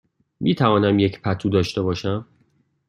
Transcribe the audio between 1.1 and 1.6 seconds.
پتو